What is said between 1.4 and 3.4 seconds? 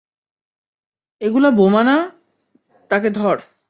Bomb না, তাকে ধর!